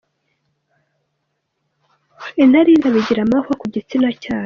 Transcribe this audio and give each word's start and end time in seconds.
Intare 2.43 2.67
y’ingabo 2.69 2.97
igira 3.01 3.21
amahwa 3.23 3.53
ku 3.59 3.65
gitsina 3.73 4.09
cyayo. 4.21 4.39